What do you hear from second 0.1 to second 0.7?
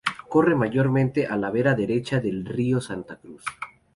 Corre